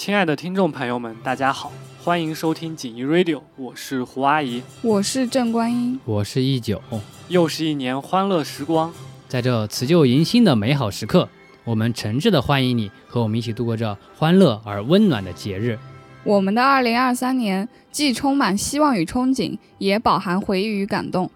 [0.00, 1.70] 亲爱的听众朋友们，大家好，
[2.02, 6.80] 欢迎收听锦衣 Radio，我是胡阿姨，我是郑观音，我是易九。
[7.28, 8.90] 又是一年欢乐时光，
[9.28, 11.28] 在这辞旧迎新的美好时刻，
[11.64, 15.78] 我们诚挚的欢迎你和我们一起度过这欢乐而温暖的节日。
[16.24, 21.30] 我们的二零二三年既充满希望与憧憬，也饱含回忆与感动。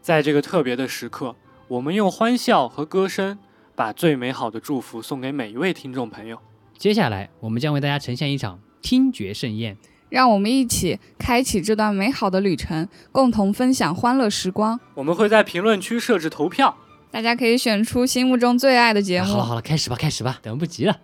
[0.00, 1.36] 在这个特别的时刻，
[1.68, 3.38] 我们用欢笑和歌声，
[3.74, 6.38] 把最美好的祝福送给每一位听众朋友。
[6.80, 9.76] 接下来，我们将为大家呈现一场听觉盛宴，
[10.08, 14.80] 让我们一起开启这段美好的旅程，共同分享欢乐时光。
[14.94, 16.74] 我们会在评论区设置投票，
[17.10, 19.28] 大家可以选出心目中最爱的节目。
[19.28, 20.96] 好了好了，开始吧开始吧，等不及了。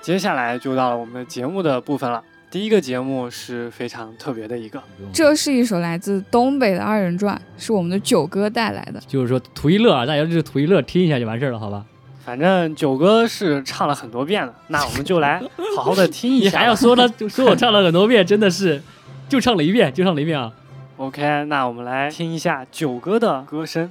[0.00, 2.22] 接下来就到了我们的节目的部分了。
[2.50, 9.00] 第一个节目是非常特别的一个，这是一首来自东北的二人转，是我们的九哥带来的。
[9.06, 11.84] 就是说图一乐啊，大家就是图一乐，听一下就完事儿了，好吧？
[12.24, 15.40] 反正九哥是唱了很多遍了，那我们就来
[15.76, 16.50] 好好的听一下。
[16.50, 18.82] 你还要说他，说我唱了很多遍，真的是
[19.28, 20.52] 就唱了一遍，就唱了一遍啊。
[20.96, 23.88] OK，那我们来听一下九哥的歌声。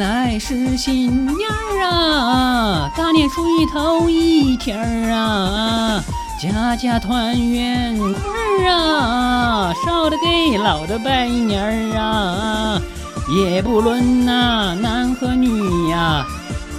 [0.00, 6.02] 来是新年儿啊，大年初一头一天儿啊，
[6.40, 12.80] 家家团圆块儿啊，少的给老的拜年儿啊，
[13.28, 16.24] 也不论那男和女呀、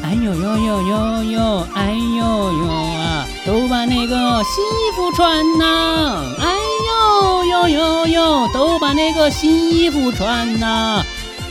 [0.02, 6.58] 哎呦呦呦呦呦，哎呦呦啊，都把那个新衣服穿呐，哎
[6.88, 11.06] 呦呦呦呦，都把那个新衣服穿呐。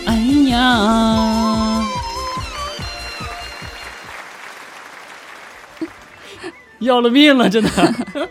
[0.06, 0.14] 哎
[0.50, 1.86] 呀！
[6.80, 7.70] 要了命了，真的！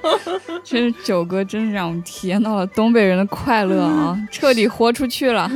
[0.65, 5.49] 真是九哥，真是让我们体验到了东北人的快乐啊，彻底豁出去了，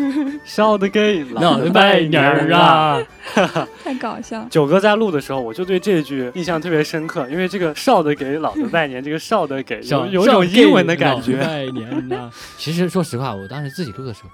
[0.45, 2.51] 少的给老 的拜年儿！
[2.53, 3.01] 啊！
[3.83, 4.47] 太搞笑了。
[4.51, 11.41] 九哥在录的时候，我就对这句印象特别深刻，因为这个少的给老的拜年，这个少的给有少有一种英文的感觉。
[11.41, 12.29] 少拜年呐！
[12.59, 14.29] 其实说实话，我当时自己录的时候，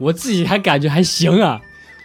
[0.00, 1.60] 我自己还感觉还行啊。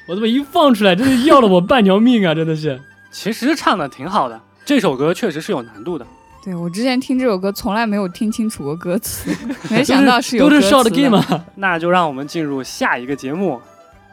[0.07, 2.35] 我这么一放出来，真是要了我半条命啊！
[2.35, 2.79] 真的是。
[3.09, 6.05] 其实唱的挺好的，这首歌确实是有难度的。
[6.43, 9.35] 对我之前听这首歌，从来没有听清楚过歌词，
[9.71, 11.25] 没想到是有歌词都是少的 gay 吗？
[11.55, 13.59] 那就让我们进入下一个节目。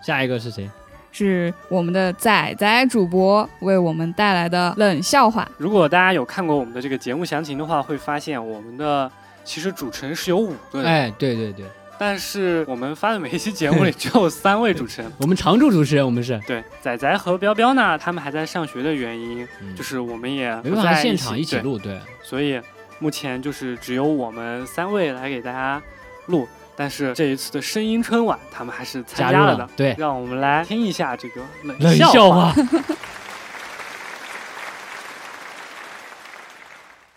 [0.02, 0.70] 下一个是谁？
[1.10, 5.46] 是我们的仔仔主播为我们带来的冷笑话。
[5.58, 9.10] 如果大家有看过我们的这个节目详情的话，会发现我们的
[9.44, 11.66] 其实主持人是有五个人，哎，对对对，
[12.04, 15.12] 但是我们发的每一期节目里只有三位主持人。
[15.22, 22.60] 我们常驻主持人，我们是对，仔仔和彪彪呢，他们还在上学的原因，嗯就是我们也没办法现场一起录，对，所以
[22.98, 25.80] 目前就是只有我们三位来给大家
[26.26, 26.48] 录。
[26.74, 29.70] 但是这一次的声音春晚，他们还是参加了的。
[29.76, 32.52] 对，让我们来听一下这个冷笑话。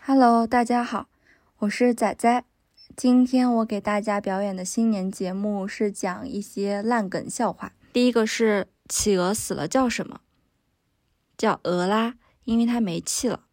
[0.06, 1.08] Hello，大家好，
[1.58, 2.44] 我是仔仔。
[2.96, 7.74] 今天我给大家表演的新年节目是讲一些烂梗笑话。
[7.92, 10.22] 第一个是企鹅死了叫什么？
[11.38, 13.48] 叫鹅啦，因为它没气了。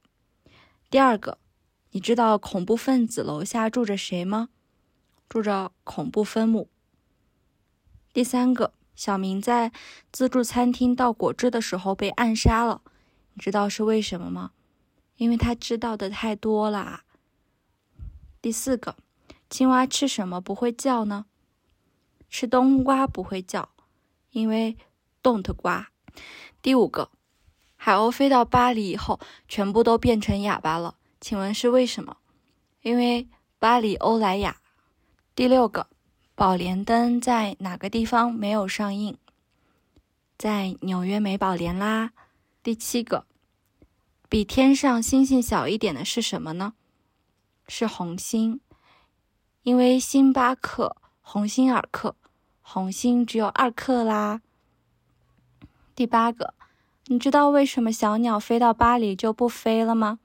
[0.88, 1.38] 第二个，
[1.90, 4.50] 你知道恐怖分子楼下住着谁吗？
[5.28, 6.68] 住着恐怖分母。
[8.12, 9.72] 第三个，小明在
[10.12, 12.82] 自助餐厅倒果汁的时候被暗杀了，
[13.34, 14.52] 你知道是为什么吗？
[15.16, 17.02] 因为他知道的太多啦。
[18.40, 18.96] 第四个，
[19.52, 21.26] 青蛙吃什么不会叫呢？
[22.30, 23.68] 吃冬瓜不会叫，
[24.30, 24.78] 因为
[25.22, 25.90] don't 瓜。
[26.62, 27.10] 第五个，
[27.76, 32.16] 海鸥飞到巴黎以后，全部都变成哑巴了，请问是为什么？
[32.80, 33.28] 因为
[33.58, 34.56] 巴黎欧莱雅。
[35.34, 35.86] 第六个，
[36.34, 39.18] 宝莲灯在哪个地方没有上映？
[40.38, 42.12] 在纽约美宝莲啦。
[42.62, 43.26] 第七个，
[44.30, 46.72] 比天上星星小一点的是什么呢？
[47.68, 48.62] 是红星，
[49.64, 52.16] 因为星巴克、红星尔克，
[52.62, 54.40] 红星只有二克啦。
[55.94, 56.54] 第八个，
[57.06, 60.18] 你知道为什么小鸟飞到巴黎就不飞了吗？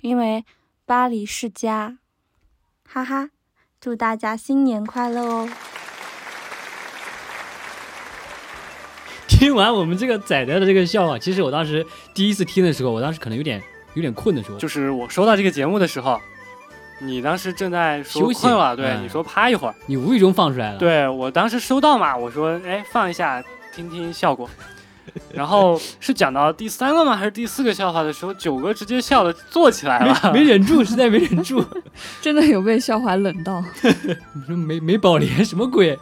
[0.00, 0.44] 因为
[0.84, 1.98] 巴黎是家。
[2.84, 3.30] 哈哈，
[3.80, 5.48] 祝大家新年快乐哦！
[9.28, 13.62] 听完我们这个仔仔的这个笑话，其实我当时第一次听的时候，我当时可能有点
[13.94, 16.20] 有点困的时候，就是我收到这个节目的时候，
[17.00, 23.42] 你当时正在说休息困了，对，嗯你说趴一会儿，你无意中放出来了。，对我当时收到嘛，我说哎放一下
[23.74, 24.48] 听听效果。
[25.34, 27.16] 然后是讲到第三个吗？
[27.16, 31.64] 还是第四个笑话的时候，九哥直接笑的坐起来了， 没忍住，实在没忍住。
[32.22, 35.98] 真的有被笑话冷到，你说美美宝莲什么鬼？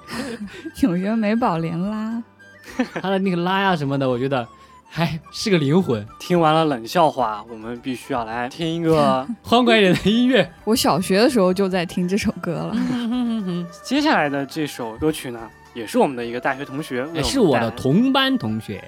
[0.82, 2.22] 纽约美宝莲啦。
[3.00, 4.46] 他的那个拉呀什么的，我觉得
[4.88, 6.06] 还是个灵魂。
[6.18, 10.50] 听完了冷笑话，我们必须要来听一个 欢快一点的音乐。
[10.64, 12.76] 我小学的时候就在听这首歌了，
[13.84, 15.40] 接下来的这首歌曲呢，
[15.74, 18.82] 也是我们的一个大学同学为也是我的同班同学。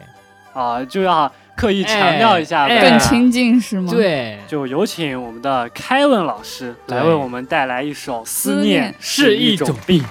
[0.52, 10.02] 啊，就要刻意强调一下，更亲近是吗？，对，就有请我们的凯文老师来为我们带来一首《思思念念是一种病》。
[10.04, 10.10] 当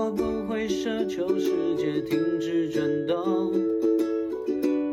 [0.00, 3.52] 我不会奢求世界停止转动，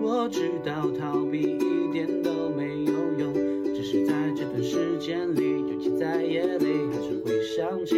[0.02, 3.34] 我知道逃避一点都没有用，
[3.74, 7.96] 只是在这段时间里，尤其在夜里，还是会想起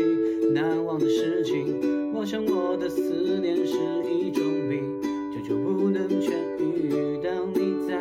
[0.53, 2.13] 难忘的事情。
[2.13, 3.01] 我想我的思
[3.41, 3.73] 念是
[4.07, 5.01] 一种病，
[5.33, 6.29] 久久不能痊
[6.59, 7.19] 愈。
[7.23, 7.99] 当你在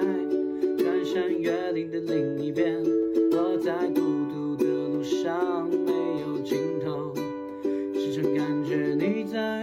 [0.85, 2.77] 穿山越岭的另一边，
[3.33, 5.93] 我在孤独的路上没，
[8.79, 9.58] 是你在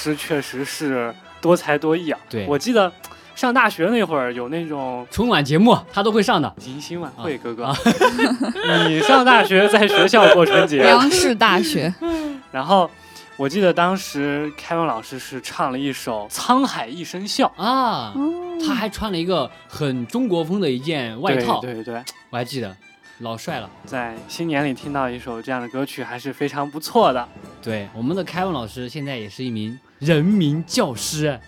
[0.00, 2.18] 师确实是多才多艺啊。
[2.30, 2.90] 对我记得
[3.34, 6.50] 上大学那会儿有那种春晚节目他都会上的。
[6.64, 7.76] 迎新晚会，啊哥哥，
[8.88, 11.92] 你上大学在学校过春节，央视大学，
[12.50, 12.90] 然后
[13.36, 22.74] 我记得当时凯文老师是唱了一首《沧海一声笑》，啊，哦，他还穿了一个很中国风的一件外套，对对对，我还记得，
[23.20, 23.70] 老帅了。
[23.86, 27.26] 在新年里听到一首这样的歌曲，还是非常不错的。
[27.62, 31.38] 对，我们的凯文老师现在也是一名人民教师，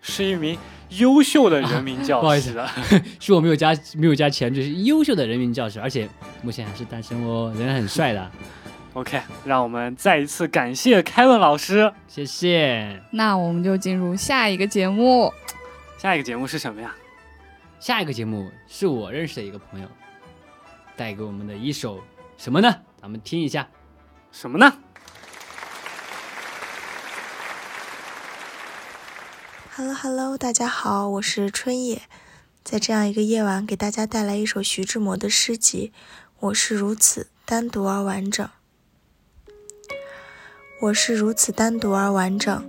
[0.00, 0.56] 是一名
[0.90, 2.20] 优秀的人民教师。
[2.22, 2.54] 不好意思
[3.18, 6.08] 是我没有加没有加前缀，是优秀的人民教师，而且
[6.42, 8.30] 目前还是单身哦，人很帅的。
[8.92, 11.92] OK，让我们再一次感谢凯文老师。
[12.06, 13.00] 谢谢。
[13.12, 15.32] 那我们就进入下一个节目。
[15.96, 16.94] 下一个节目是什么呀？
[17.78, 19.88] 下一个节目是我认识的一个朋友
[20.96, 22.02] 带给我们的一首
[22.36, 22.74] 什么呢？
[23.00, 23.66] 咱们听一下。
[24.32, 24.72] 什么呢？
[29.80, 32.02] Hello Hello，大家好，我是春野，
[32.62, 35.90] 在这样一个夜晚给大家带来一首徐志摩的诗集。
[36.38, 38.46] 我是如此单独而完整，
[40.82, 42.62] 我是如此单独而完整，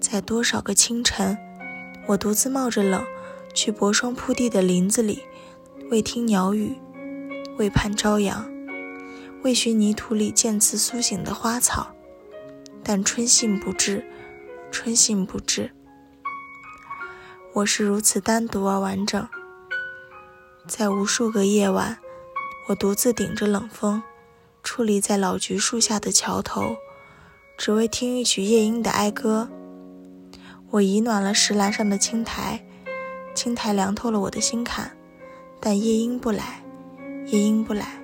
[0.00, 1.36] 在多少个清晨，
[2.06, 3.04] 我独自冒着冷，
[3.52, 5.24] 去薄霜铺地的林子里，
[5.90, 6.78] 为听鸟语，
[7.58, 8.50] 为盼朝阳，
[9.42, 11.94] 为寻泥土里渐次苏醒的花草，
[12.82, 14.06] 但春信不至，
[14.72, 15.74] 春信不至。
[17.54, 19.26] 我是如此单独而完整，
[20.66, 21.98] 在无数个夜晚，
[22.68, 24.02] 我独自顶着冷风，
[24.62, 26.76] 矗立在老橘树下的桥头，
[27.56, 29.48] 只为听一曲夜莺的哀歌。
[30.70, 32.64] 我移暖了石栏上的青苔，
[33.34, 34.96] 青苔凉透了我的心坎，
[35.58, 36.62] 但夜莺不来，
[37.26, 37.98] 夜莺不来。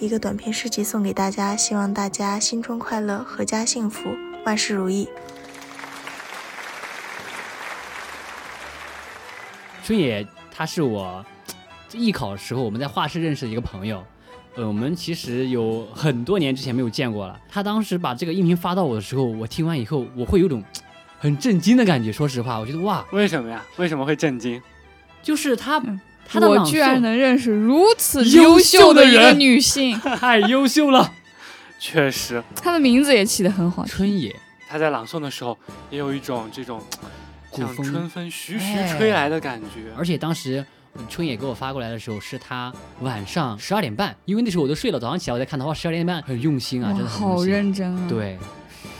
[0.00, 4.02] 一个短篇诗集送给大家，希望大家新春快乐，阖家幸福，
[4.44, 5.08] 万事如意。
[9.84, 11.24] 春野他是我
[11.92, 14.02] 艺考的时候我们在画室认识的一个朋友，
[14.54, 17.38] 呃，我们其实有很多年之前没有见过了。
[17.48, 20.62] 他当时把这个音频发到我的时候，我听完以后，我会有种
[21.18, 22.12] 很震惊的感觉。
[22.12, 23.62] 说实话，我觉得哇，为什么呀？
[23.76, 24.62] 为什么会震惊？
[25.22, 31.12] 就是他嗯他的朗我居然能认识如此优优秀的一个女性， 太优秀了。
[31.78, 33.84] 确实，她的名字也起得很好。
[33.84, 34.34] 春野，
[34.68, 35.58] 他在朗诵的时候
[35.90, 37.00] 也有一种这种像
[37.52, 39.92] 古风春风徐徐哎吹来的感觉。
[39.96, 47.44] 而且当时呃春野给我发过来的时候，是他晚上十二点半，因为那时候我都睡了，早上起来我再看的话，十二点半很用心啊，真的好。
[47.44, 48.38] 认真啊！，对，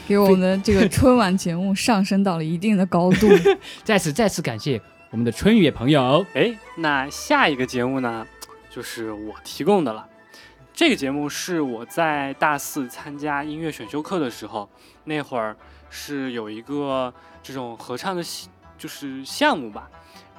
[0.07, 3.29] 给我们的这个春晚节目上升到了一定的高度。
[3.83, 4.81] 再次再次感谢
[5.11, 6.25] 我们的春野朋友。
[6.35, 8.27] 哎，那下一个节目呢，
[8.71, 10.07] 就是我提供的了。
[10.75, 14.69] 这个节目是我在大四参加音乐选修课的时候，
[15.05, 15.55] 那会儿
[15.93, 18.25] 是有一个这种合唱的，
[18.79, 19.89] 就是项目吧。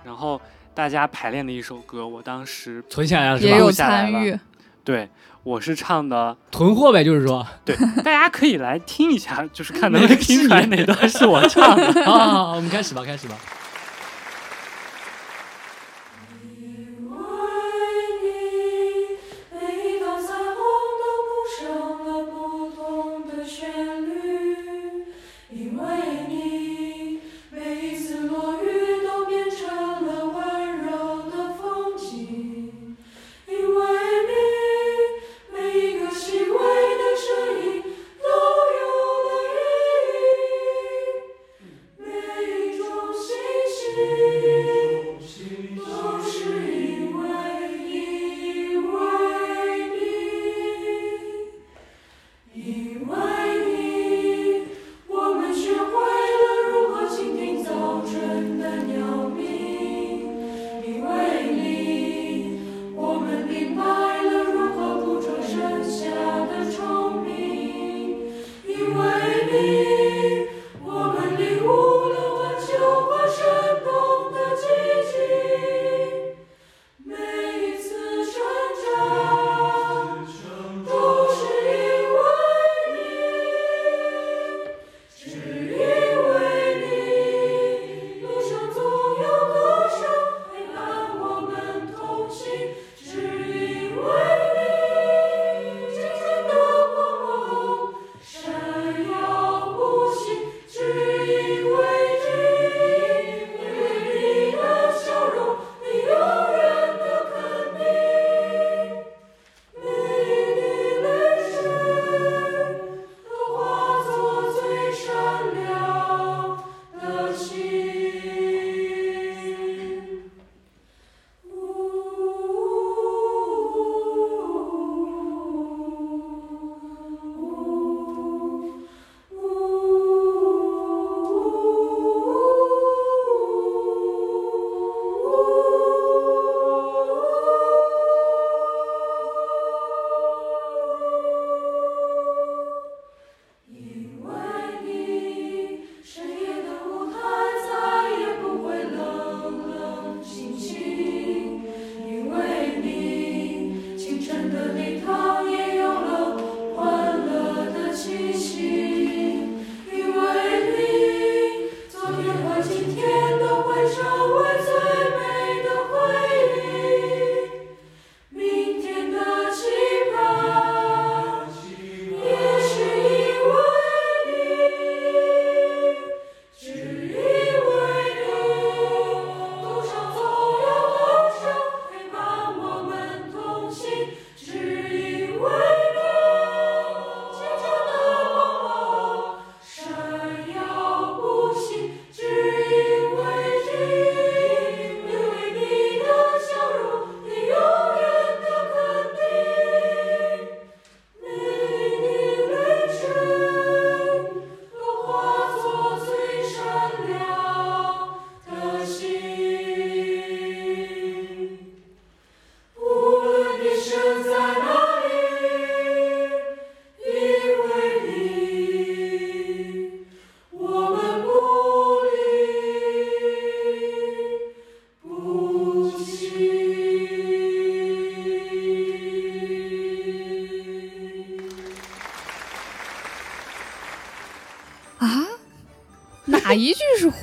[0.03, 0.41] 然后
[0.73, 3.51] 大家排练的一首歌，我当时存下来了是吧？
[3.51, 4.39] 也有录下来了参与，
[4.83, 5.07] 对
[5.43, 7.45] 我是唱的， 囤货呗，就是说。
[7.63, 12.03] 对，大家可以来听一下，就是看能不能听出来哪段是我唱的。
[12.03, 13.37] 好好好，我们开始吧，开始吧。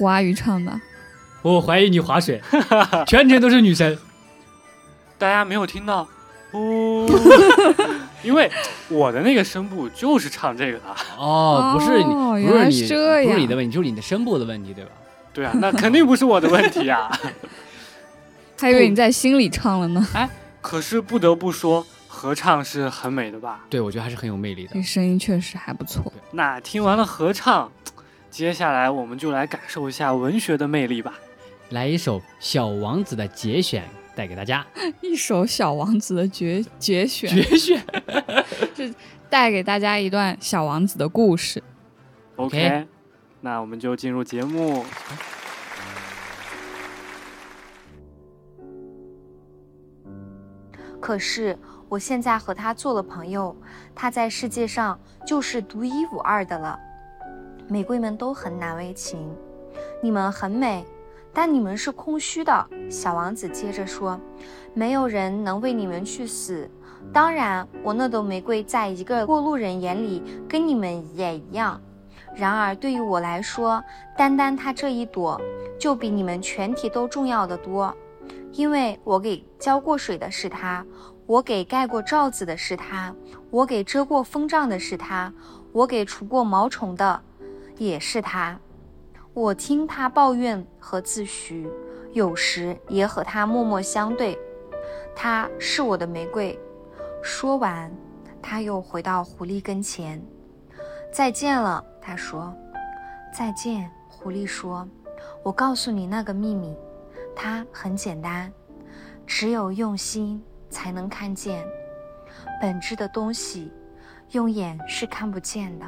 [0.00, 0.80] 胡阿姨唱的？
[1.42, 2.40] 我怀疑你划水，
[3.06, 3.98] 全程都是女生。
[5.18, 6.08] 大家没有听到
[6.52, 7.06] 哦，
[8.22, 8.50] 因为
[8.88, 10.84] 我的那个声部就是唱这个的。
[11.18, 14.90] 哦，不是你，哦原来不是你，是这样不是你的问题，就是你的声部的问题，对吧？
[15.34, 17.10] 对啊，那肯定不是我的问题啊。
[18.58, 20.06] 还以为你在心里唱了呢。
[20.14, 20.26] 哎
[20.62, 23.60] 可是不得不说，合唱是很美的吧？
[23.68, 24.82] 对，我觉得还是很有魅力的这。
[24.82, 26.10] 声音确实还不错。
[26.32, 27.70] 那听完了合唱，
[28.30, 31.18] 接下来我们就来感受一下文学的魅力吧。
[31.70, 34.64] 来一首《小王子》的节选带给大家。
[35.02, 37.82] 一首《小王子》的节节选，节选，
[39.28, 41.62] 带给大家一段小王子的故事。
[42.36, 42.86] OK
[43.40, 44.84] 那我们就进入节目。
[51.00, 53.56] 可是我现在和他做了朋友，
[53.94, 56.78] 他在世界上就是独一无二的了。
[57.70, 59.32] 玫瑰们都很难为情，
[60.02, 60.84] 你们很美，
[61.32, 62.66] 但你们是空虚的。
[62.90, 64.18] 小王子接着说
[64.74, 66.68] ：“没有人能为你们去死。
[67.12, 71.80] 当然，我那朵玫瑰在一个过路人眼里跟你们也一样。
[72.34, 73.80] 然而，对于我来说，
[74.16, 75.40] 单单它这一朵，
[75.78, 77.94] 就比你们全体都重要的多。
[78.50, 80.84] 因为我给浇过水的是它，
[81.24, 83.14] 我给盖过罩子的是它，
[83.48, 85.32] 我给遮过风障的是它，
[85.70, 87.22] 我给除过毛虫的
[87.80, 88.60] 也是它。
[89.32, 91.66] 我听他抱怨和自诩，
[92.12, 94.38] 有时也和他默默相对。
[95.16, 96.58] 他是我的玫瑰。
[97.22, 97.90] 说完，
[98.42, 100.22] 他又回到狐狸跟前。
[101.10, 102.54] 再见了，他说。
[103.34, 104.86] 再见，狐狸说。
[105.42, 106.76] 我告诉你那个秘密，
[107.34, 108.52] 它很简单，
[109.26, 111.64] 只有用心才能看见。
[112.60, 113.72] 本质的东西，
[114.32, 115.86] 用眼是看不见的。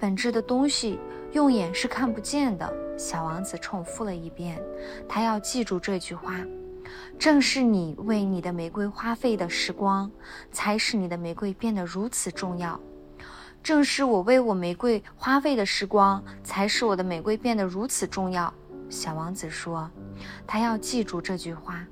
[0.00, 0.98] 本质的东西，
[1.32, 2.72] 用眼是看不见的。
[2.96, 4.60] 小王子重复了一遍，
[5.06, 6.34] 他要记住这句话。
[7.18, 10.10] 正是你为你的玫瑰花费的时光，
[10.50, 12.80] 才使你的玫瑰变得如此重要。
[13.62, 18.52] 正是我为我玫瑰花费的时光，才使我的玫瑰变得如此重要。
[18.88, 19.88] 小王子说，
[20.46, 21.84] 他要记住这句话。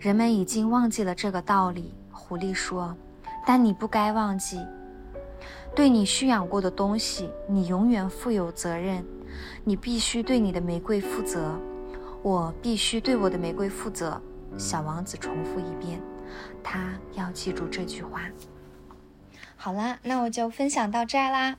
[0.00, 2.94] 人们已经忘记了这个道理，狐狸说，
[3.46, 4.60] 但你不该忘记。
[5.74, 9.04] 对你驯养过的东西，你永远负有责任。
[9.64, 11.58] 你必须对你的玫瑰负责。
[12.22, 14.20] 我必须对我的玫瑰负责。
[14.58, 16.02] 小王子重复一遍，
[16.62, 18.22] 他要记住这句话。
[19.56, 21.56] 好啦，那我就分享到这儿啦。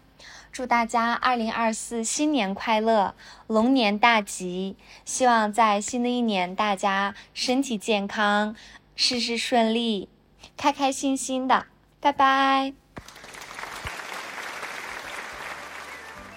[0.52, 3.16] 祝大家二零二四新年快乐，
[3.48, 4.76] 龙年大吉！
[5.06, 8.56] 希望在新的一年，大家身体健康，
[8.96, 10.10] 事事顺利，
[10.58, 11.68] 开开心心的。
[12.02, 12.81] 拜拜。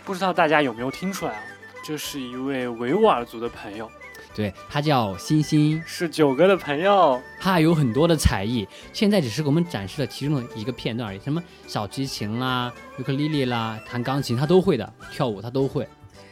[0.04, 1.40] 不知道大家有没有听出来啊？
[1.82, 3.90] 这是一位维吾尔族的朋友，
[4.34, 7.20] 对，他叫星星，是九哥的朋友。
[7.38, 11.20] 他有很多的才艺，现在只是给我们展示了其中的一个片段而已。
[11.20, 15.86] 什么小提琴啦、尤克里里啦、弹钢琴，他都会的，跳舞他都会。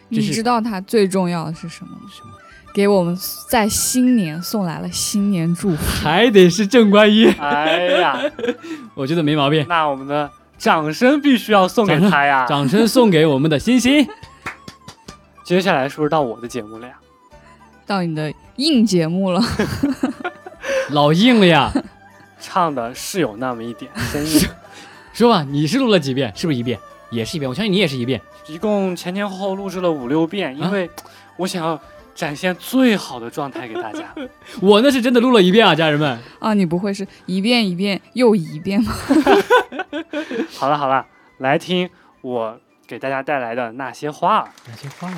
[0.08, 2.10] 你知道他最重要的是什么吗？
[2.10, 2.32] 什么？
[2.74, 3.14] 给我们
[3.50, 5.84] 在新年送来了新年祝福。
[6.02, 8.18] 还得是正观音，哎呀，
[8.96, 9.66] 我觉得没毛病。
[9.68, 10.30] 那我们的
[10.62, 12.46] 掌声必须要送给他呀！
[12.46, 14.06] 掌声送给我们的欣欣。
[15.44, 16.94] 接下来是不是到我的节目了呀？
[17.84, 19.42] 到你的硬节目了，
[20.90, 21.72] 老硬了呀！
[22.40, 24.40] 唱的是有那么一点生硬，
[25.12, 26.32] 说 吧，你是录了几遍？
[26.36, 26.78] 是不是一遍？
[27.10, 27.48] 也是一遍。
[27.50, 28.20] 我相信你也是一遍。
[28.46, 30.88] 一共前前后后录制了五六遍，因为
[31.38, 31.78] 我想要
[32.14, 34.14] 展现最好的状态给大家。
[34.60, 36.16] 我那是真的录了一遍啊，家人们。
[36.38, 38.94] 啊，你不会是一遍一遍又一遍吗？
[40.58, 41.06] 好了好了，
[41.38, 41.88] 来听
[42.22, 44.48] 我给大家带来的那些花儿。
[44.66, 45.14] 哪些话啊？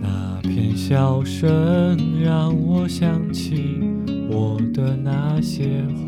[0.00, 3.80] 那片笑声让我想起
[4.30, 5.84] 我的那些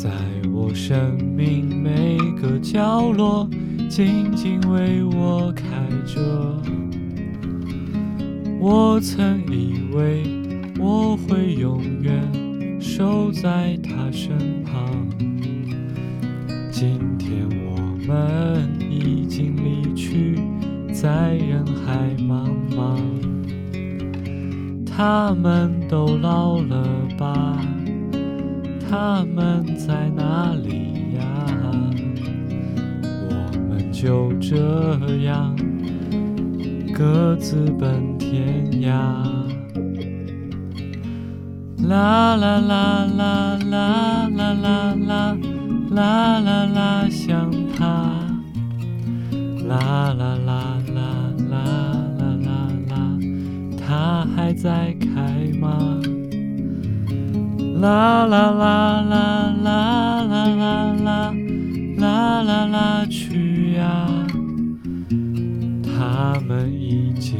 [0.00, 0.08] 在
[0.52, 3.50] 我生命每个角落，
[3.88, 5.66] 静静为我开
[6.06, 6.62] 着。
[8.60, 10.22] 我曾以为
[10.78, 15.08] 我会永远守在他身旁，
[16.70, 20.38] 今天我们已经离去。
[20.92, 23.00] 在人海茫茫，
[24.86, 26.86] 他们都老了
[27.18, 27.58] 吧？
[28.90, 31.22] 他们在哪里呀？
[33.30, 33.30] 我
[33.68, 34.56] 们就这
[35.22, 35.54] 样
[36.92, 38.90] 各自奔天涯。
[41.88, 45.36] 啦啦啦啦啦啦啦啦
[45.90, 47.86] 啦啦啦，想他。
[49.68, 51.00] 啦啦啦啦
[51.50, 51.54] 啦
[52.18, 52.50] 啦啦
[52.90, 52.92] 啦，
[53.78, 55.06] 它还在开
[55.58, 56.00] 吗？
[57.80, 61.32] 啦啦啦啦啦啦啦啦
[61.96, 64.08] 啦啦啦去呀！
[65.84, 67.38] 它们已经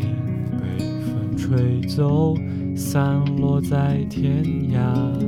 [0.61, 2.35] 被风吹走，
[2.77, 5.28] 散落在天涯。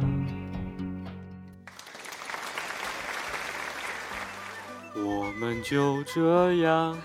[5.61, 6.97] 就这样，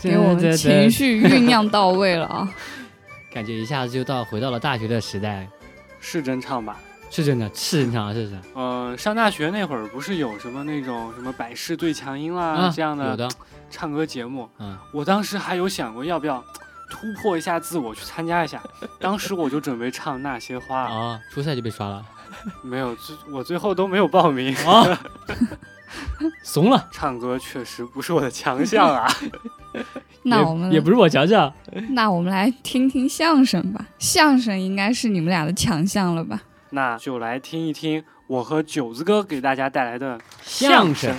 [0.00, 2.48] 给我对对对情绪酝酿到位了啊！
[3.32, 5.46] 感觉一下子就到回到了大学的时代，
[6.00, 6.76] 是真唱吧？
[7.10, 8.38] 是真的，是真唱，是不是？
[8.54, 13.28] 嗯、上大学那会儿不是有什么那种什么百事最强音啦、啊，这样的有的，
[13.70, 16.44] 唱歌节目，嗯，我当时还有想过要不要
[16.90, 18.62] 突破一下自我去参加一下。
[19.00, 22.04] 当时我就准备唱那些花，啊，初赛就被刷了，
[22.62, 24.54] 没有，最我最后都没有报名。
[24.66, 24.98] 啊，
[26.42, 26.88] 怂了。
[26.92, 29.10] 唱歌确实不是我的强项啊。
[30.24, 31.52] 那我们也不是我强项，
[31.90, 33.86] 那我们来听听相声吧。
[33.98, 36.42] 相声应该是你们俩的强项了吧？
[36.70, 41.14] 那就来听一听我和九子哥给大家带来的相声。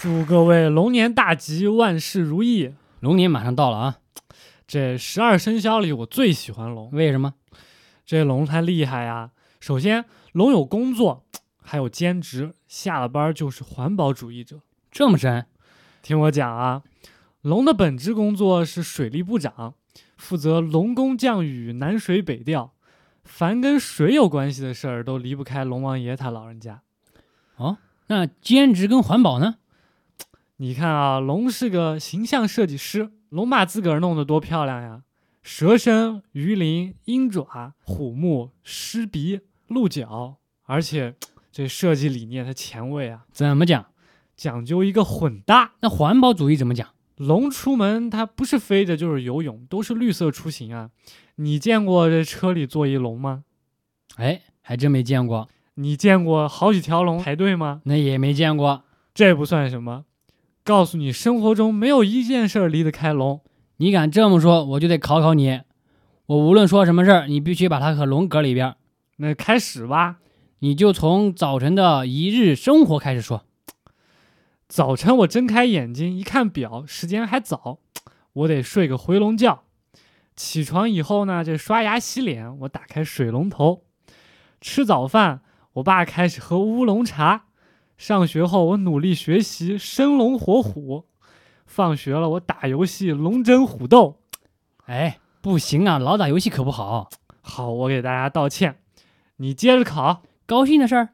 [0.00, 2.74] 祝各位龙年大吉，万事如意。
[3.00, 3.96] 龙年马上到了啊，
[4.66, 6.90] 这十二生肖里，我最喜欢龙。
[6.92, 7.34] 为什么？
[8.06, 9.30] 这龙它厉害呀！
[9.60, 11.26] 首先，龙有工作，
[11.60, 14.60] 还有兼职，下了班就是环保主义者。
[14.90, 15.44] 这么深？
[16.00, 16.82] 听我讲啊，
[17.42, 19.74] 龙的本职工作是水利部长，
[20.16, 22.72] 负责龙宫降雨、南水北调，
[23.24, 26.80] 凡跟水有关系的事儿都离不开龙王爷他老人家。
[27.56, 29.56] 哦，那兼职跟环保呢？
[30.56, 35.02] 你看啊，龙是个形象设计师，龙把自个儿弄得多漂亮呀！
[35.42, 39.40] 蛇身、鱼鳞、鹰爪、虎目、狮鼻、
[39.72, 41.14] 鹿角，而且
[41.50, 43.86] 这设计理念它前卫啊，怎么讲？
[44.36, 45.72] 讲究一个混搭。
[45.80, 46.88] 那环保主义怎么讲？
[47.16, 50.90] 龙出门它不是飞着就是游泳，都是绿色出行啊。
[51.36, 53.44] 你见过这车里坐一龙吗？
[54.16, 57.82] 哎，还真没见过，你见过好几条龙排队吗？
[57.84, 58.84] 那也没见过。
[59.14, 60.04] 这不算什么，
[60.64, 63.42] 告诉你，生活中没有一件事儿离得开龙。
[63.76, 65.60] 你敢这么说，我就得考考你。
[66.26, 68.76] 我无论说什么事儿，你必须把它和龙搁里边儿。
[69.16, 70.18] 那开始吧。
[70.60, 73.44] 你就从早晨的一日生活开始说。
[74.68, 77.78] 早晨我睁开眼睛一看表，时间还早，
[78.32, 79.64] 我得睡个回笼觉。
[80.34, 83.84] 起床以后呢，这刷牙洗脸，我打开水龙头。
[84.60, 85.42] 吃早饭，
[85.74, 87.46] 我爸开始喝乌龙茶。
[87.98, 91.06] 上学后，我努力学习生龙活虎。
[91.66, 94.20] 放学了，我打游戏龙争虎斗。
[94.86, 97.10] 哎，不行啊，老打游戏可不好。
[97.42, 98.81] 好，我给大家道歉。
[99.42, 100.22] 你接着考。
[100.46, 101.08] 高兴的事儿，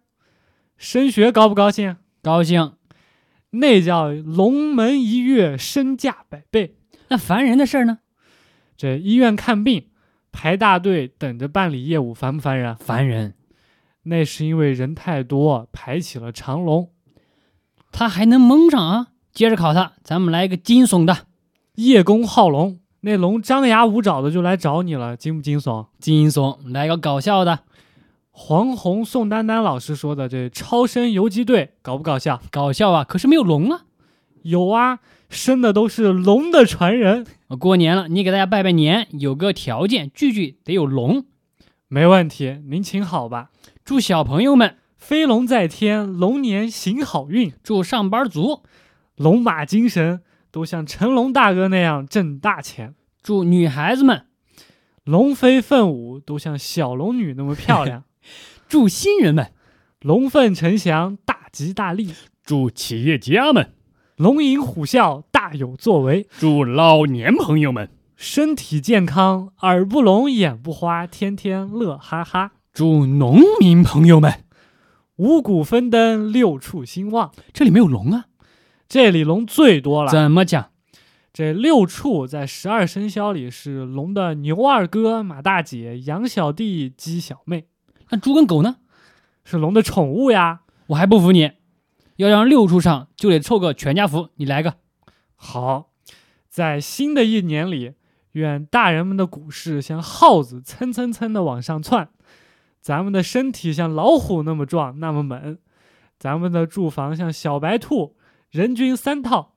[0.77, 1.97] 升学高不高兴？
[2.23, 2.75] 高兴。
[3.51, 6.77] 那叫龙门一跃，身价百倍。
[7.09, 8.01] 那烦人的事儿呢？
[8.77, 9.89] 这医院看病
[10.31, 12.77] 排大队等着办理业务，烦不烦人？
[12.77, 13.35] 烦人。
[14.03, 16.91] 那是因为人太多，排起了长龙。
[17.91, 19.09] 他还能蒙上啊？
[19.33, 21.27] 接着考他，咱们来一个惊悚的。
[21.77, 25.87] 叶公好龙，那龙张牙舞爪的就来找你了，惊不惊悚？
[25.99, 26.59] 惊悚。
[26.71, 27.61] 来个搞笑的。
[28.41, 32.41] 黄宏、宋丹丹老师说的这超生游击队搞不搞笑？
[32.53, 33.03] 搞笑啊！
[33.03, 33.81] 可是没有龙啊。
[34.43, 37.27] 有啊，生的都是龙的传人。
[37.59, 41.27] 过年了，你给大家拜拜年，有个条件，句句得有龙。
[41.89, 43.51] 没问题，您请好吧。
[43.85, 47.53] 祝小朋友们飞龙在天，龙年行好运。
[47.65, 48.63] 祝上班族
[49.17, 50.23] 龙马精神，
[50.53, 52.95] 都像成龙大哥那样挣大钱。
[53.21, 54.27] 祝女孩子们
[55.03, 58.05] 龙飞凤舞都像小龙女那么漂亮，
[58.69, 59.53] 祝新人们，
[60.01, 62.13] 龙凤呈祥，大吉大利，
[62.45, 63.73] 祝企业家们，
[64.17, 74.45] 龙吟虎啸，大有作为，祝老年朋友们，身体健康，耳不聋，眼不花，天天乐哈哈，祝农民朋友们。
[75.17, 77.33] 五谷丰登，六畜兴旺。
[77.53, 78.27] 这里没有龙啊？
[78.89, 80.13] 这里龙最多了。
[80.13, 80.71] 怎么讲？
[81.33, 87.67] 这六畜在十二生肖里是龙的牛二哥、马大姐、羊小弟、鸡小妹。
[88.11, 88.77] 那猪跟狗呢？
[89.45, 90.61] 是龙的宠物呀。
[90.89, 91.53] 我还不服你，
[92.17, 94.31] 要让六畜上就得凑个全家福。
[94.37, 94.75] 你来个。
[95.37, 95.91] 好，
[96.49, 97.93] 在新的一年里，
[98.33, 102.09] 愿大人们的股市像耗子蹭蹭蹭的往上窜。
[102.81, 105.57] 咱们的身体像老虎那么壮，那么猛；
[106.19, 108.17] 咱们的住房像小白兔，
[108.51, 109.55] 人均三套；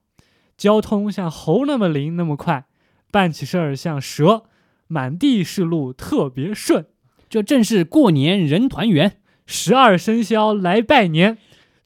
[0.56, 2.66] 交通像猴那么灵，那么快；
[3.10, 4.44] 办起事儿像蛇，
[4.86, 6.86] 满地是路，特别顺。
[7.32, 9.16] 这正是过年人团圆，
[9.46, 11.38] 十二生肖来拜年，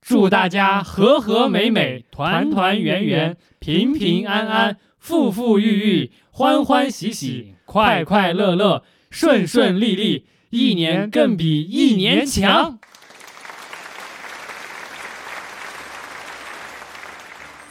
[0.02, 10.26] 祝大家和和美美，团团圆圆，平平安安，富富裕裕，欢欢喜喜，快快乐乐，顺顺利利。
[10.50, 12.80] 一年更比一年强。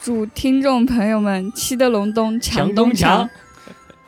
[0.00, 3.28] 祝听众朋友们七的隆咚强东强！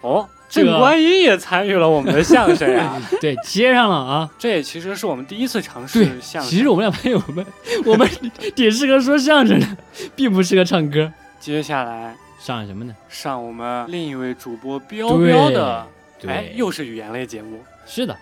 [0.01, 3.01] 哦，郑观音也参与了我们的相声呀！
[3.21, 4.31] 对，接上了啊！
[4.39, 6.51] 这也其实是我们第一次尝试相声。
[6.51, 7.45] 其实我们俩朋友们，
[7.85, 8.09] 我们
[8.57, 9.77] 挺适合说相声的，
[10.17, 11.13] 并不适合唱歌。
[11.39, 12.97] 接下来上什么呢？
[13.09, 15.87] 上我们另一位主播彪彪的，
[16.27, 17.61] 哎，又是语言类节目。
[17.87, 18.17] 是的。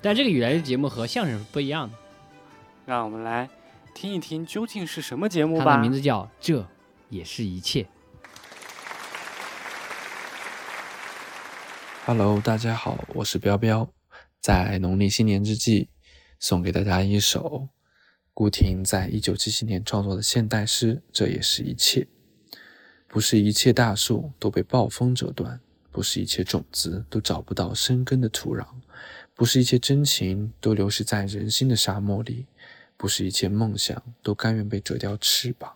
[0.00, 1.94] 但这个语言类节目和相声是不一样的，
[2.86, 3.48] 让我们来
[3.92, 5.64] 听一听究竟是什么节目吧。
[5.64, 6.64] 它的名字叫《这
[7.10, 7.82] 也是一切》。
[12.08, 13.92] Hello，大家好，我是彪彪，
[14.40, 15.90] 在农历新年之际，
[16.40, 17.68] 送给大家一首
[18.32, 22.08] 顾廷在一九七七年创作的现代诗《这也是一切》。
[23.06, 25.60] 不是一切大树都被暴风折断，
[25.92, 28.66] 不是一切种子都找不到生根的土壤。
[29.34, 32.46] 不是一切真情都流失在人心的沙漠里，
[32.96, 35.74] 不是一切梦想都甘愿被折掉翅膀，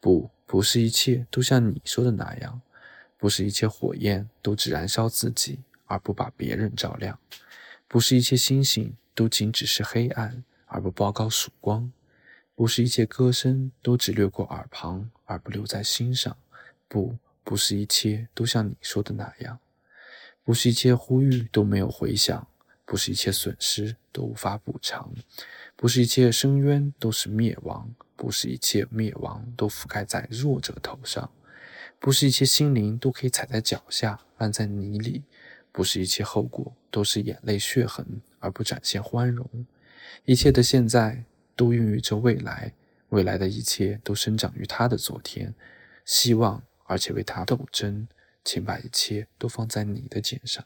[0.00, 2.62] 不，不是一切都像你说的那样，
[3.18, 7.18] 不是一切火焰都只燃烧自己而不把别人照亮，
[7.86, 11.92] 不是一切星星都仅只是黑暗而不报告曙光，
[12.54, 16.34] 不是一切歌声都只掠过耳旁而不留在心上，
[16.88, 19.58] 不，不是一切都像你说的那样，
[20.42, 22.46] 不是一切呼吁都没有回响。
[22.90, 25.12] 不是一切损失都无法补偿，
[25.76, 31.30] 不是一切深渊都是灭亡，不是一切灭亡都覆盖在弱者头上，
[32.00, 35.24] 不是一切心灵都可以踩在脚下烂在泥里，
[35.72, 39.66] 不是一切后果都是眼泪血痕而不展现欢容，
[40.24, 41.24] 一切的现在
[41.56, 42.72] 都孕育着未来，
[43.08, 45.54] 未来的一切都生长于他的昨天，
[46.04, 48.06] 希望而且为他斗争，
[48.44, 50.64] 请把一切都放在你的肩上。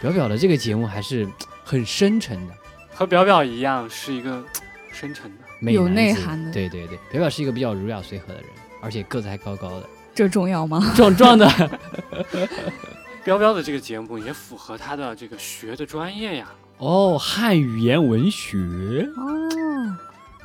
[0.00, 1.30] 表表的这个节目还是
[1.64, 2.54] 很深沉的，
[2.90, 4.44] 和表表一样是一个
[4.92, 5.30] 深沉
[5.62, 6.52] 的、有内涵的。
[6.52, 8.44] 对对对，表表是一个比较儒雅随和的人，
[8.80, 10.80] 而且个子还高高的，这重要吗？
[10.94, 11.48] 壮壮的。
[13.24, 16.46] 彪彪的这个节目也符合他的这个学的专业呀。
[16.78, 18.58] 哦，汉语言文学。
[19.16, 19.48] 哦，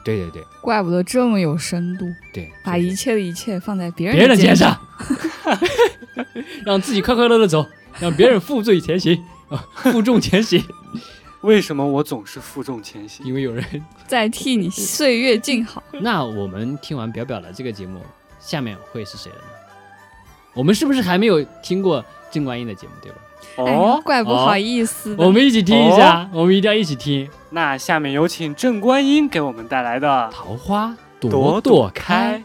[0.06, 2.06] 对对对，怪不得这么有深度。
[2.32, 4.80] 对，把一切的一切放在别人别人肩上，
[6.64, 7.66] 让自己快快乐乐走，
[8.00, 9.24] 让别人负罪前行。
[9.76, 10.62] 负重前行，
[11.42, 13.26] 为什么我总是负重前行？
[13.26, 13.64] 因为有人
[14.08, 15.82] 在替你岁月静好。
[16.02, 18.02] 那我们听完表表的这个节目，
[18.40, 19.44] 下面会是谁了呢？
[20.54, 23.18] 我们是不是还没有听过郑观音的节目，对吧？
[23.58, 25.16] 哦，怪不好意思。
[25.18, 27.30] 我们一起听一下，我们一定要一起听。
[27.52, 32.40] 那下面有请郑观音给我们带来的《桃花朵朵开》。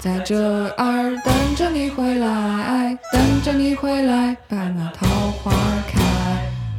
[0.00, 0.34] 在这
[0.78, 5.06] 儿等着你回来，等着你回来，把那桃
[5.42, 5.52] 花
[5.86, 6.00] 开。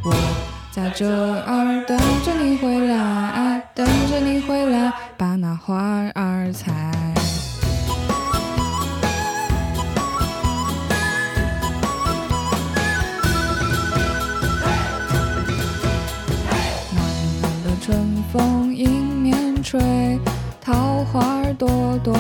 [0.04, 0.12] 我
[0.72, 5.78] 在这儿等着你回来，等着你回来，把那花
[6.16, 6.74] 儿采。
[16.96, 17.06] 暖
[17.40, 19.80] 暖的春风迎面吹，
[20.60, 22.16] 桃花朵朵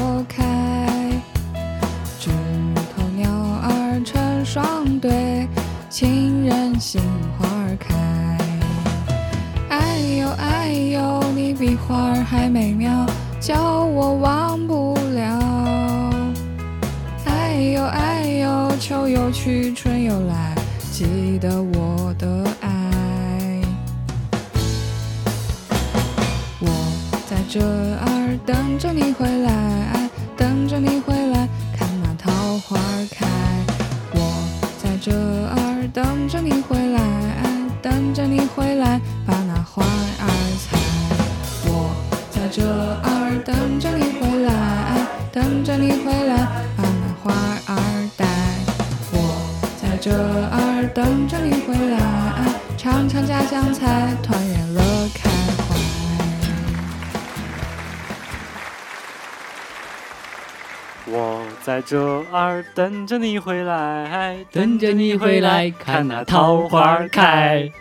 [11.91, 12.11] 花。
[12.11, 13.05] 儿还美妙，
[13.41, 16.13] 叫我忘不了。
[17.25, 20.55] 哎呦哎呦，秋又去，春又来，
[20.93, 22.69] 记得我的爱。
[26.61, 26.69] 我
[27.29, 31.45] 在这儿等着你回来，等着你回来，
[31.77, 32.79] 看那桃花
[33.11, 33.27] 开。
[34.13, 34.19] 我
[34.81, 37.01] 在这儿等着你回来，
[37.81, 40.70] 等着你回来，把那花儿采。
[42.51, 44.51] 在这儿等着你回来，
[45.31, 46.35] 等着你回来，
[46.75, 47.31] 把那花
[47.65, 48.25] 儿带。
[49.13, 49.15] 我
[49.81, 51.97] 在这儿等着你回来，
[52.77, 54.81] 尝尝家乡菜，团圆乐
[55.15, 55.79] 开怀。
[61.05, 67.71] 我在这儿等着你回来，等着你回来，看那桃花开。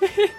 [0.00, 0.30] 嘿 嘿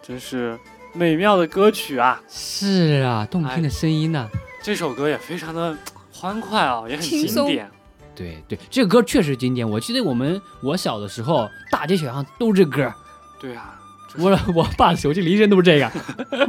[0.00, 0.56] 真是
[0.94, 2.20] 美妙的歌曲啊！
[2.28, 4.28] 是啊，动听的声音呐、
[4.62, 5.76] 这首歌也非常的
[6.12, 7.70] 欢快啊，也很轻松经典。
[8.14, 9.68] 对对，这个歌确实经典。
[9.68, 12.92] 我记得我们我小的时候，大街小巷都是这歌。
[13.40, 13.80] 对啊，
[14.18, 15.90] 我我爸手机铃声都是这个，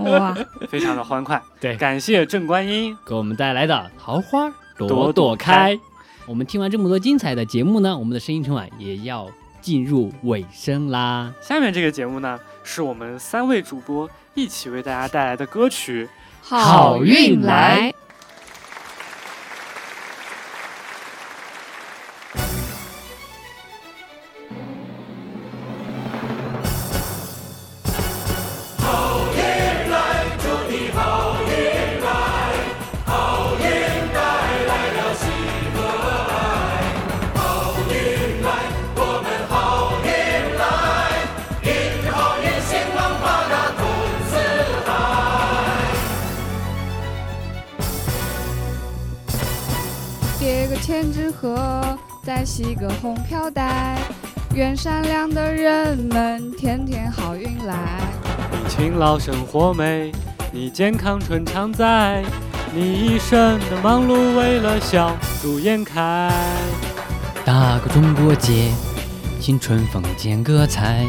[0.04, 0.38] 哇，
[0.70, 1.42] 非常的欢快。
[1.62, 2.96] 对感谢郑观音。
[3.06, 5.76] 给我们带来的《桃花朵朵开》。
[6.26, 9.30] 我们听完这么多精彩的节目呢，我们的声音春晚也要
[9.62, 11.34] 进入尾声啦。
[11.42, 16.10] 下面这个节目呢，是我们三位主播一起为大家带来的歌曲。
[16.42, 17.94] 好运来！
[59.04, 60.14] 劳生活美，
[60.50, 62.24] 你健康春常在，
[62.74, 66.32] 你一生的忙碌为了笑逐颜开。
[67.44, 68.72] 大个中国结，
[69.42, 71.06] 新春风见歌彩，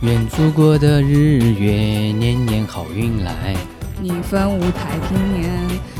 [0.00, 1.72] 愿祖国的日月
[2.12, 3.56] 年年好运来。
[4.00, 5.50] 你分五太平年，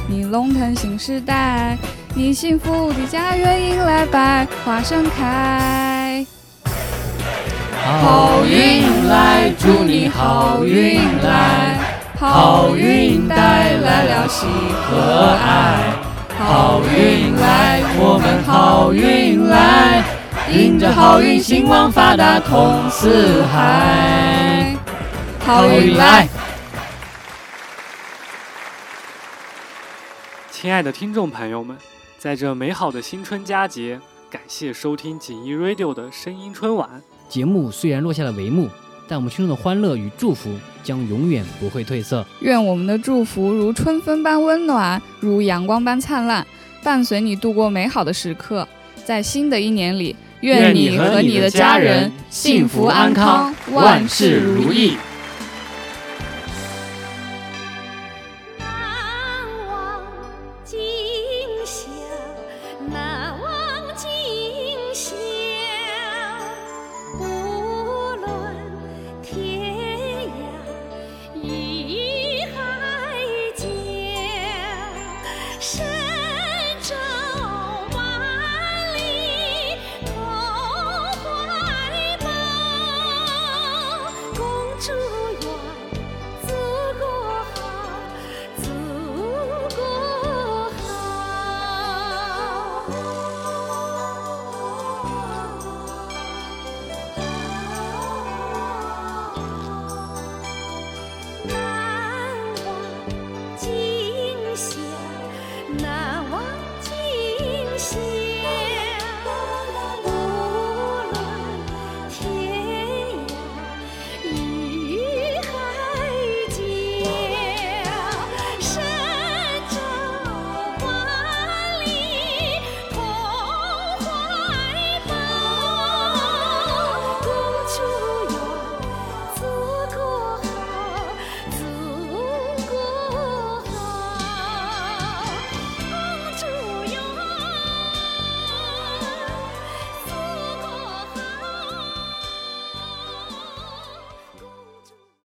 [0.06, 1.76] 你龙腾新时代，
[2.14, 5.87] 你幸福的家园迎来百花盛开。
[7.88, 11.78] 好运来，祝你好运来，
[12.18, 14.46] 好运带来了喜
[14.84, 15.94] 和爱。
[16.38, 20.04] 好运来，我们好运来，
[20.52, 24.76] 迎着好运，兴旺发达通四海。
[25.40, 26.28] 好运来！
[30.50, 31.76] 亲爱的听众朋友们，
[32.18, 33.98] 在这美好的新春佳节，
[34.30, 37.02] 感谢收听锦衣 Radio 的声音春晚。
[37.28, 38.68] 节目虽然落下了帷幕，
[39.06, 40.50] 但我们心中的欢乐与祝福
[40.82, 42.24] 将永远不会褪色。
[42.40, 46.46] 愿我们的祝福如春风般温暖，如阳光般灿烂，
[46.82, 48.66] 伴随你度过美好的时刻。
[49.04, 54.96] 在新的一年里，愿你和你的家人幸福安康，万事如意。